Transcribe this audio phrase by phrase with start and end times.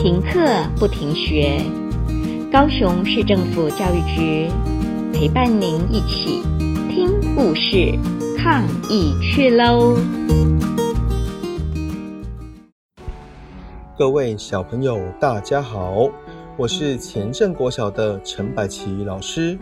[0.00, 0.38] 停课
[0.78, 1.60] 不停学，
[2.52, 4.48] 高雄市政府教育局
[5.12, 6.40] 陪伴您一起
[6.88, 7.98] 听故事、
[8.38, 9.96] 抗疫去喽！
[13.98, 16.08] 各位小朋友，大家好，
[16.56, 19.58] 我是前镇国小的陈百琪老师。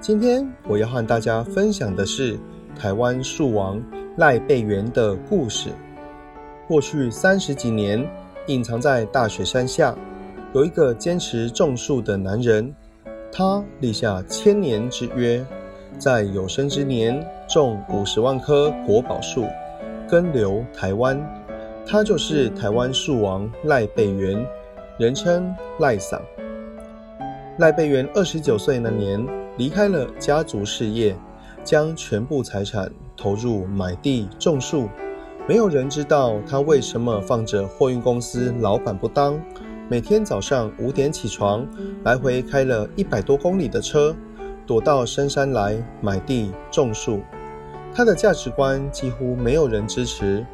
[0.00, 2.36] 今天我要和大家分享的是
[2.76, 3.80] 台湾树王
[4.16, 5.70] 赖贝元的故事。
[6.66, 8.04] 过去三十几年，
[8.48, 9.94] 隐藏在大雪山下，
[10.54, 12.74] 有一个坚持种树的男人。
[13.30, 15.44] 他立下千年之约，
[15.98, 19.44] 在有生之年种五十万棵国宝树，
[20.08, 21.22] 根留台湾。
[21.86, 24.42] 他就是台湾树王赖贝元，
[24.98, 26.18] 人称赖桑。
[27.58, 29.22] 赖贝元二十九岁那年，
[29.58, 31.14] 离开了家族事业，
[31.62, 34.88] 将全部财产投入买地种树。
[35.48, 39.40] 没有人知道他为什么放着货运公司老板不当，
[39.88, 41.66] 每天早上五点起床，
[42.04, 44.14] 来回开了一百多公里的车，
[44.66, 47.20] 躲到深山来买地种树。
[47.94, 50.44] 他的价值观几乎没有人支持。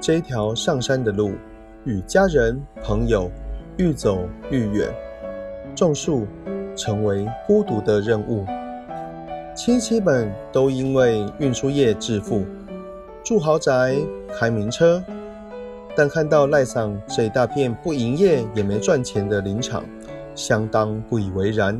[0.00, 1.32] 这一条上山的路，
[1.84, 3.28] 与家人朋友
[3.76, 4.20] 愈走
[4.52, 4.88] 愈远，
[5.74, 6.28] 种树
[6.76, 8.46] 成为孤独的任务。
[9.56, 12.46] 亲戚们都因为运输业致富。
[13.28, 13.94] 住豪宅，
[14.38, 15.04] 开名车，
[15.94, 19.84] 但看到赖桑这一大片不营业也没赚钱的林场，
[20.34, 21.78] 相当不以为然。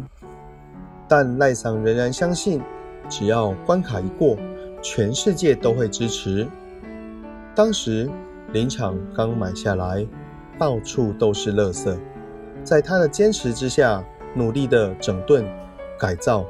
[1.08, 2.60] 但赖桑仍然相信，
[3.08, 4.36] 只要关卡一过，
[4.82, 6.46] 全世界都会支持。
[7.54, 8.10] 当时
[8.52, 10.06] 林场刚买下来，
[10.58, 11.96] 到处都是垃圾，
[12.62, 14.04] 在他的坚持之下，
[14.34, 15.46] 努力的整顿
[15.98, 16.44] 改造，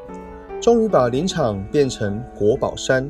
[0.61, 3.09] 终于把林场变成国宝山。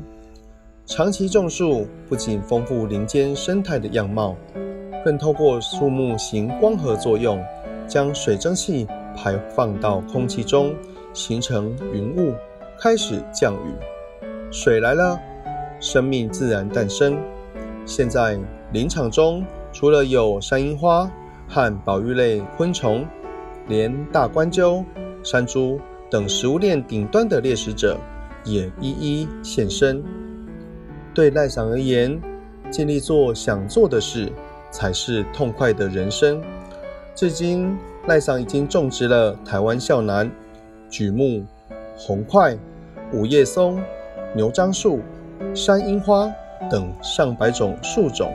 [0.89, 4.35] 长期种树不仅丰富林间生态的样貌，
[5.05, 7.39] 更透过树木行光合作用，
[7.87, 10.73] 将水蒸气排放到空气中，
[11.13, 12.33] 形成云雾，
[12.79, 13.71] 开始降雨。
[14.51, 15.19] 水来了，
[15.79, 17.15] 生命自然诞生。
[17.85, 18.39] 现在
[18.73, 21.09] 林场中除了有山樱花
[21.47, 23.05] 和保育类昆虫，
[23.67, 24.83] 连大冠鷲、
[25.23, 25.79] 山猪
[26.09, 27.95] 等食物链顶端的猎食者
[28.43, 30.03] 也一一现身。
[31.19, 32.17] 对赖桑而言，
[32.71, 34.31] 尽力做想做的事，
[34.71, 36.41] 才是痛快的人生。
[37.13, 40.31] 至今，赖桑已经种植了台湾孝楠、
[40.89, 41.43] 櫸木、
[41.97, 42.57] 红桧、
[43.11, 43.83] 五叶松、
[44.33, 45.01] 牛樟树、
[45.53, 46.31] 山樱花
[46.71, 48.33] 等上百种树种。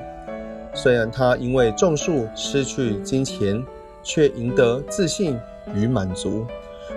[0.74, 3.64] 虽然他因为种树失去金钱，
[4.02, 5.38] 却赢得自信
[5.74, 6.44] 与满足，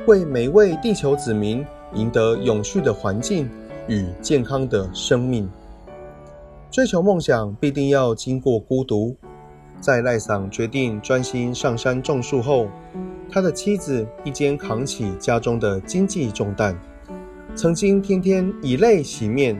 [0.05, 3.49] 为每位地球子民赢得永续的环境
[3.87, 5.49] 与健康的生命。
[6.69, 9.15] 追求梦想必定要经过孤独。
[9.79, 12.67] 在赖桑决定专心上山种树后，
[13.31, 16.77] 他的妻子一肩扛起家中的经济重担。
[17.55, 19.59] 曾经天天以泪洗面，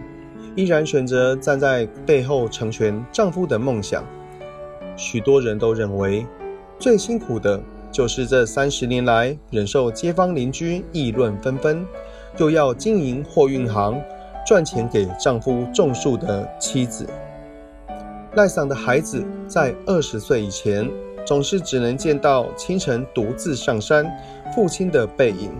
[0.55, 4.03] 依然选择站在背后成全丈夫的梦想。
[4.95, 6.25] 许多人都认为，
[6.79, 11.85] 最辛苦的就是这三十年来忍受街坊邻居议论纷纷，
[12.37, 14.01] 又要经营货运行。
[14.47, 17.05] 赚钱给丈夫种树的妻子。
[18.35, 20.89] 赖桑的孩子在二十岁以前，
[21.25, 24.09] 总是只能见到清晨独自上山
[24.55, 25.51] 父亲的背影。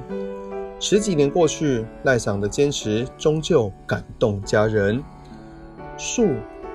[0.79, 5.03] 十几年过去，赖桑的坚持终究感动家人，
[5.97, 6.29] 树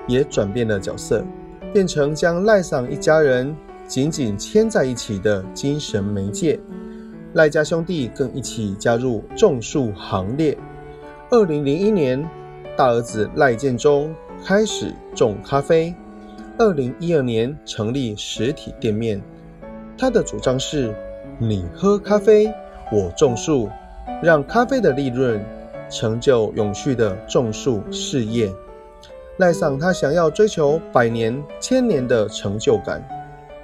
[0.07, 1.25] 也转变了角色，
[1.73, 3.55] 变成将赖桑一家人
[3.87, 6.59] 紧紧牵在一起的精神媒介。
[7.33, 10.55] 赖家兄弟更一起加入种树行列。
[11.29, 12.23] 二零零一年，
[12.75, 14.13] 大儿子赖建忠
[14.45, 15.93] 开始种咖啡。
[16.57, 19.19] 二零一二年成立实体店面。
[19.97, 20.93] 他的主张是：
[21.39, 22.53] 你喝咖啡，
[22.91, 23.69] 我种树，
[24.21, 25.43] 让咖啡的利润
[25.89, 28.51] 成就永续的种树事业。
[29.37, 33.01] 赖上他想要追求百年、千年的成就感。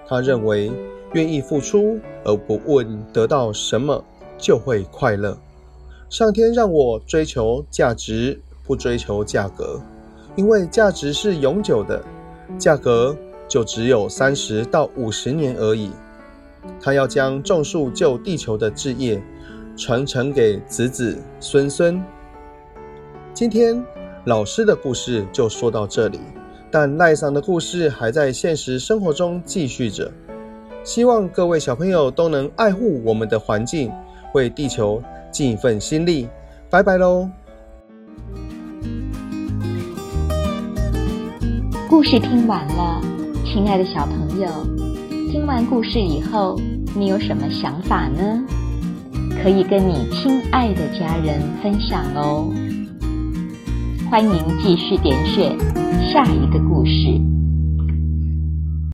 [0.07, 0.71] 他认为，
[1.13, 4.03] 愿意付出而不问得到什么，
[4.37, 5.37] 就会快乐。
[6.09, 9.79] 上天让我追求价值，不追求价格，
[10.35, 12.03] 因为价值是永久的，
[12.57, 13.15] 价格
[13.47, 15.91] 就只有三十到五十年而已。
[16.81, 19.21] 他要将种树救地球的志业
[19.77, 22.03] 传承给子子孙孙。
[23.31, 23.79] 今天
[24.25, 26.19] 老师的故事就说到这里，
[26.71, 30.11] 但赖桑的故事还在现实生活中继续着。
[30.83, 33.91] 希望各位小朋友都能爱护我们的环境，
[34.33, 35.03] 为地球。
[35.31, 36.27] 尽一份心力，
[36.69, 37.29] 拜拜喽！
[41.89, 43.01] 故事听完了，
[43.45, 44.47] 亲爱的小朋友，
[45.31, 46.59] 听完故事以后，
[46.95, 48.43] 你有什么想法呢？
[49.41, 52.53] 可以跟你亲爱的家人分享哦。
[54.09, 55.57] 欢迎继续点选
[56.11, 57.28] 下一个故事。